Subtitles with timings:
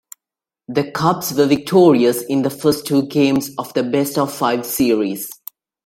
[0.67, 5.29] The Cubs were victorious in the first two games of the best-of-five series.